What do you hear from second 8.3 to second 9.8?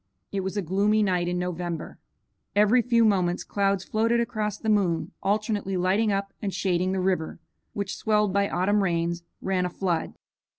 by autumn rains, ran a